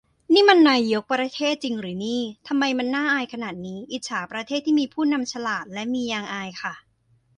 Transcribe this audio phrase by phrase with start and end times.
[0.33, 6.73] นี่มันนายก ประเทศ จริงหรือนี่ ทำไมมันน่าอายขนาดนี้ อิจฉาประเทศ ที่มีผู้นำฉลาด และมียางอายค่ะ